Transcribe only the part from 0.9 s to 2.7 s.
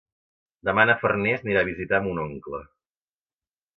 Farners anirà a visitar mon oncle.